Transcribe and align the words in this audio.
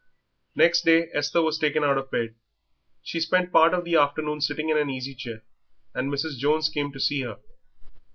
Next 0.55 0.81
day 0.83 1.09
Esther 1.13 1.43
was 1.43 1.59
taken 1.59 1.83
out 1.83 1.95
of 1.95 2.09
bed. 2.09 2.33
She 3.03 3.19
spent 3.19 3.51
part 3.51 3.71
of 3.71 3.85
the 3.85 3.97
afternoon 3.97 4.41
sitting 4.41 4.69
in 4.69 4.77
an 4.79 4.89
easy 4.89 5.13
chair, 5.13 5.43
and 5.93 6.11
Mrs. 6.11 6.37
Jones 6.39 6.69
came 6.69 6.91
to 6.93 6.99
see 6.99 7.21
her. 7.21 7.37